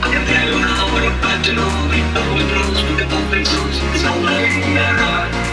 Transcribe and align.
I 0.00 0.08
can 0.12 0.24
tell 0.26 0.48
you 0.48 0.58
how 0.58 0.88
we're 0.94 1.12
about 1.12 1.44
to 1.44 1.52
know, 1.52 1.68
we 1.90 2.00
know 2.14 2.38
it 2.40 2.48
rules, 2.54 2.80
we 2.88 2.96
can 2.96 3.12
open 3.12 3.44
souls, 3.44 3.76
it's 3.94 4.04
all 4.04 4.20
very 4.24 4.48
narrow. 4.72 5.47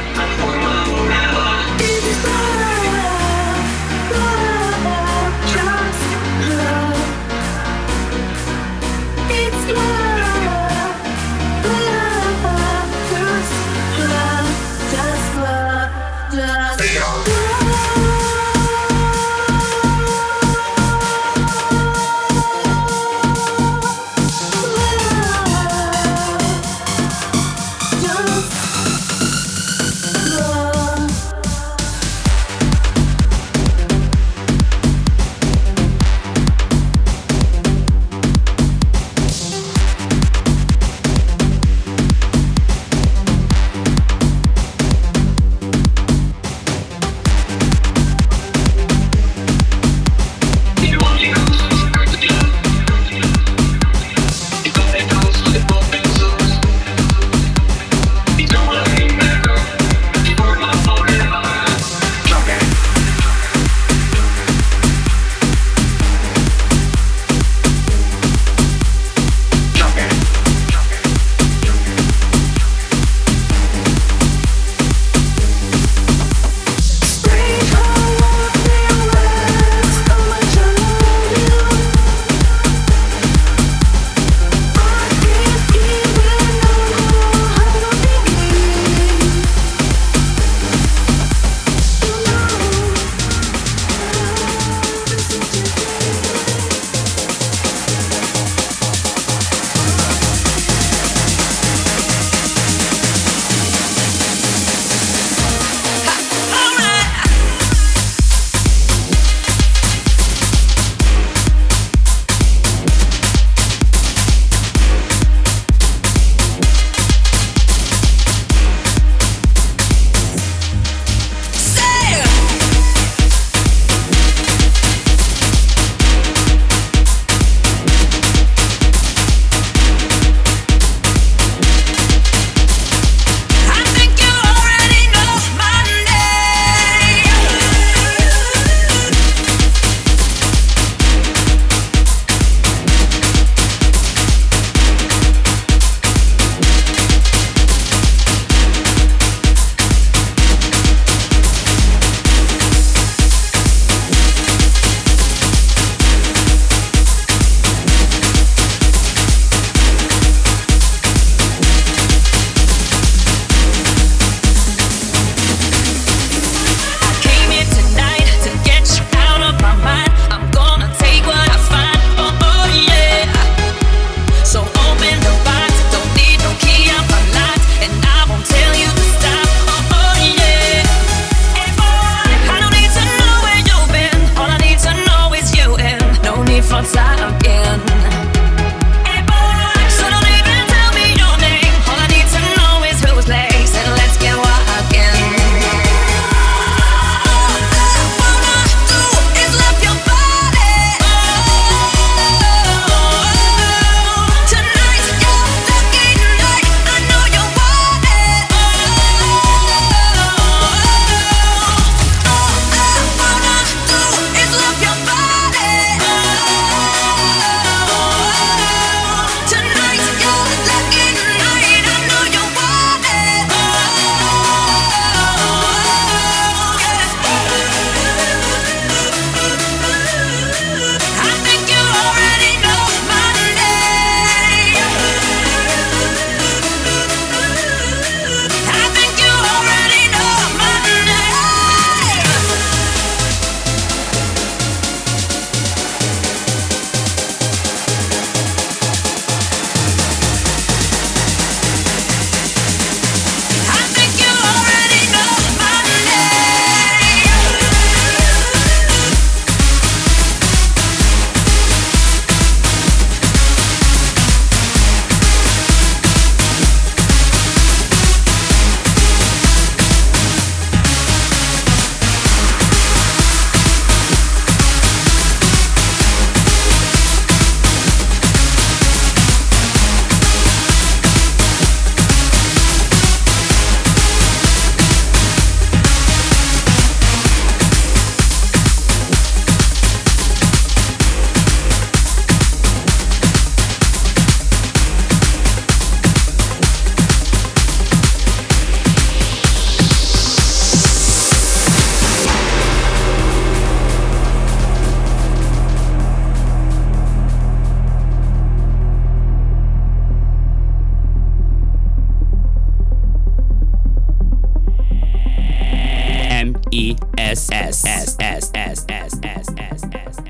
S 317.52 317.86
S 317.86 318.18
S 318.20 318.52
S 318.56 318.86
S 318.90 319.16
S 319.20 319.20
S 319.20 319.54
S 319.58 319.84
S 319.94 320.26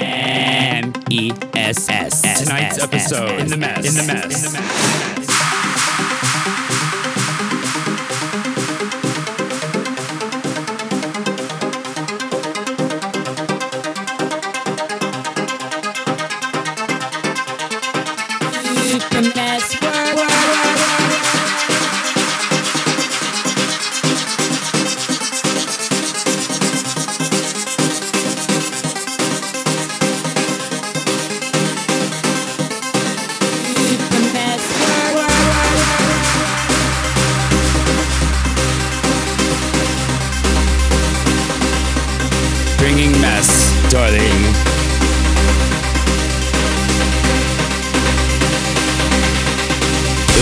M 0.00 0.92
E 1.10 1.32
S 1.54 1.88
S 1.88 2.44
Tonight's 2.44 2.78
episode 2.82 3.40
in 3.40 3.48
the 3.48 3.56
mess. 3.56 3.86
In 3.86 4.06
the 4.06 4.12
mess. 4.12 4.46
In 4.46 4.52
the 4.52 4.58
mess. 4.58 5.07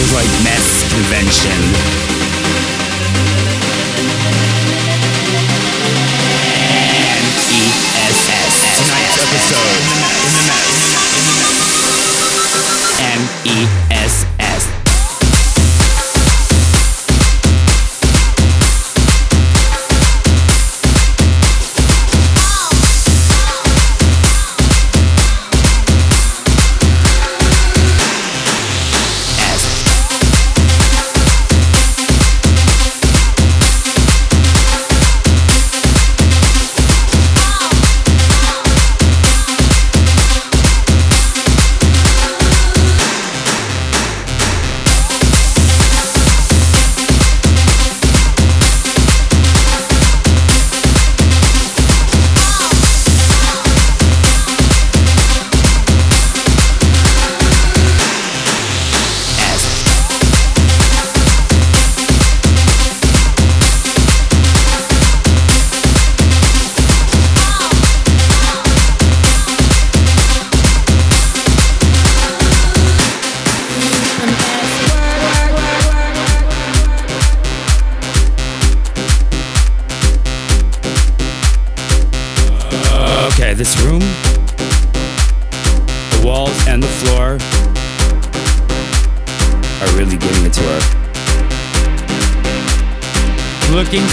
feels 0.06 0.14
like 0.14 0.44
mess 0.44 0.82
convention. 0.92 1.50
Tonight's 8.76 9.18
episode 9.22 9.76
in 9.80 10.34
the 10.34 10.48
mess. 10.48 10.65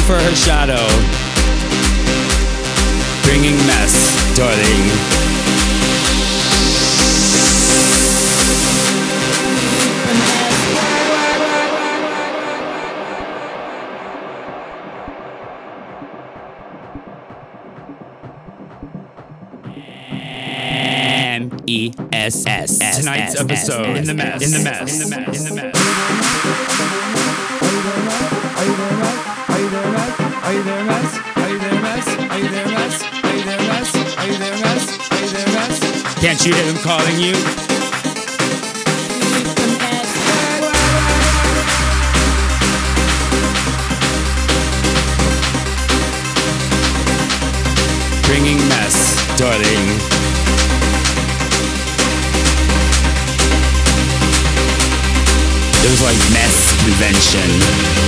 For 0.05 0.15
her 0.15 0.35
shadow, 0.35 0.85
bringing 3.23 3.55
mess, 3.65 4.35
darling. 4.35 4.91
E 21.65 21.91
S 22.11 22.45
S. 22.45 22.99
Tonight's 22.99 23.39
episode 23.39 23.95
in 23.97 24.05
the 24.05 24.13
mess. 24.13 24.43
In 24.43 24.51
the 24.51 24.63
mess. 24.69 24.92
Can't 36.43 36.57
you 36.57 36.73
them 36.73 36.83
calling 36.83 37.19
you? 37.21 37.31
Bringing 48.27 48.57
mess, 48.67 49.37
darling. 49.37 49.87
It 55.79 55.91
was 55.91 56.01
like 56.01 56.17
mess 56.33 56.75
convention. 56.83 58.03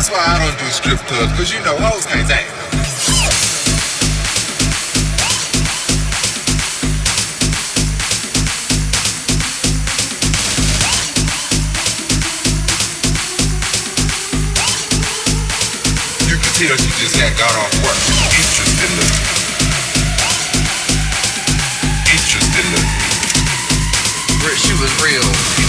That's 0.00 0.08
why 0.08 0.24
I 0.24 0.38
don't 0.40 0.56
do 0.56 0.64
strip 0.72 0.96
clubs, 1.12 1.30
cause 1.36 1.52
you 1.52 1.60
know 1.60 1.76
hoes 1.76 2.06
can't 2.06 2.26
dance. 2.26 2.48
tell 16.56 16.76
she 16.76 16.90
just 16.96 17.16
had 17.16 17.36
got 17.36 17.52
off 17.60 17.72
work. 17.84 18.00
Interest 18.40 18.80
in 18.80 18.92
the 18.96 19.04
interest 22.08 22.52
in 22.56 22.66
the 22.72 22.80
she 24.56 24.72
was 24.80 24.92
real. 25.04 25.59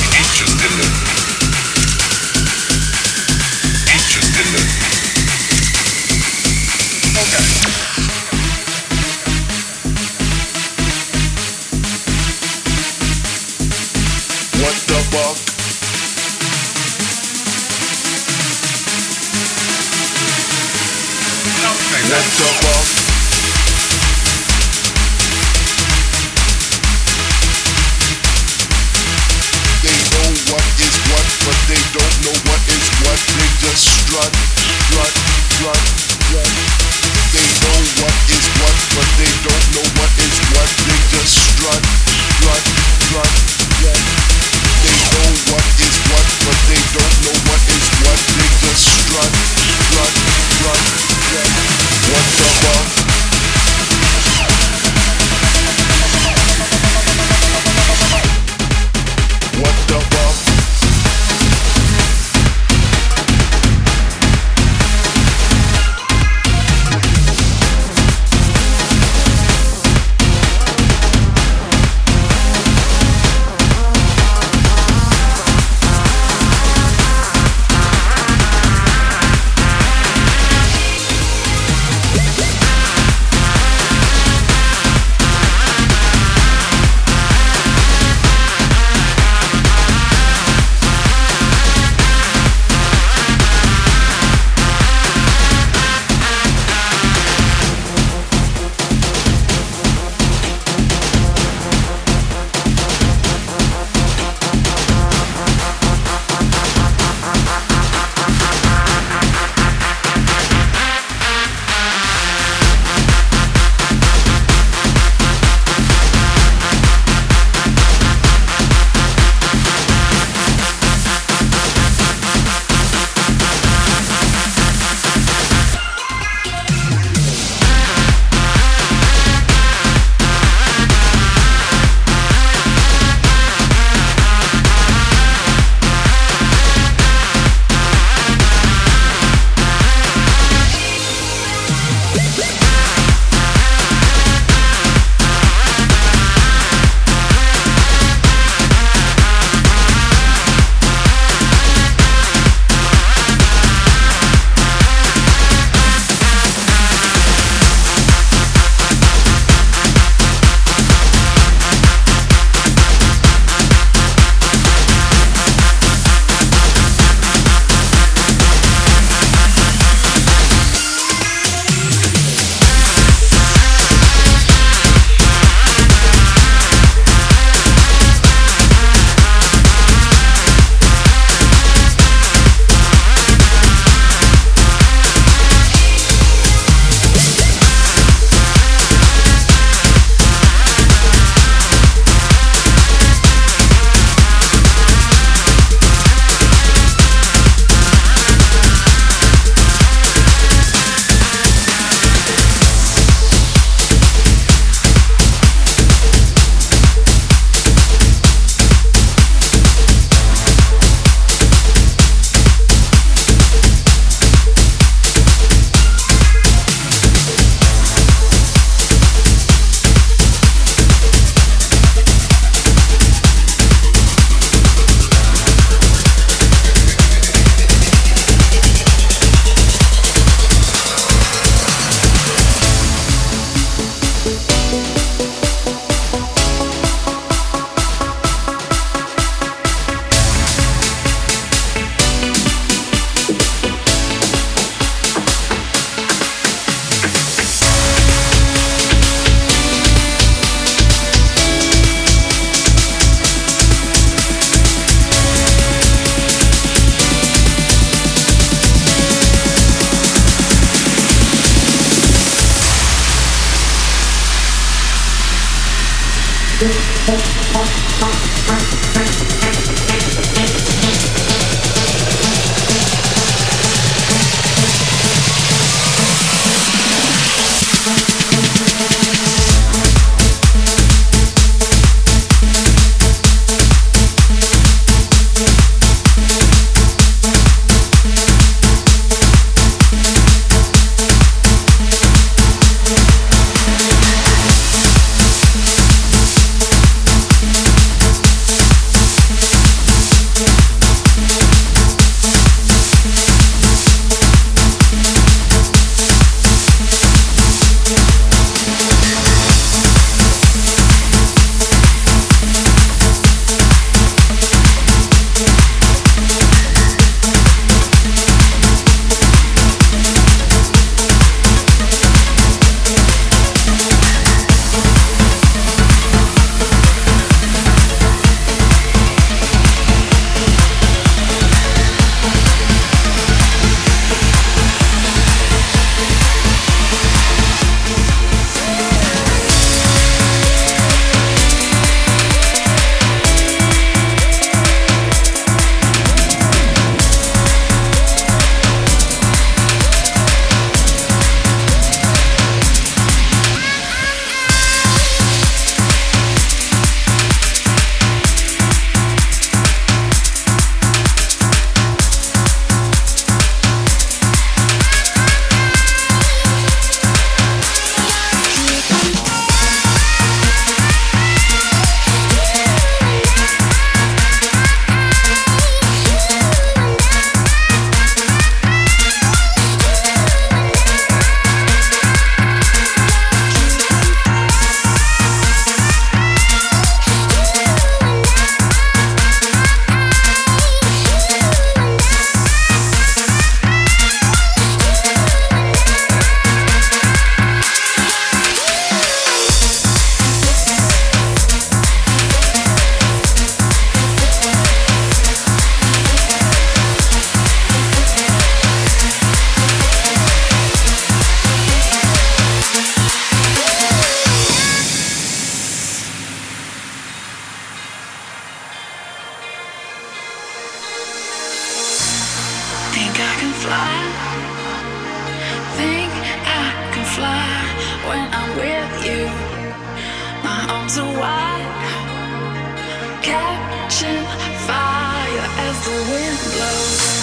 blows. 436.49 437.20